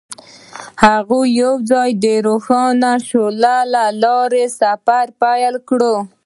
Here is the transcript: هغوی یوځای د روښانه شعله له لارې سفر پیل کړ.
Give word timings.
هغوی 0.85 1.27
یوځای 1.43 1.89
د 2.03 2.05
روښانه 2.27 2.93
شعله 3.07 3.57
له 3.73 3.85
لارې 4.03 4.45
سفر 4.59 5.05
پیل 5.21 5.55
کړ. 5.69 5.81